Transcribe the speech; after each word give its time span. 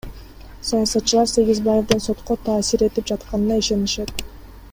Саясатчылар 0.69 1.27
Сегизбаевдин 1.33 2.01
сотко 2.07 2.39
таасир 2.49 2.87
этип 2.87 3.13
жатканына 3.13 3.63
ишенишет. 3.65 4.17